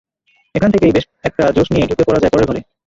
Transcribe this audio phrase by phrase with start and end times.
[0.55, 2.61] এখান থেকেই বেশ একটা জোশ নিয়ে ঢুকে পড়া যায় পরের ঘরে।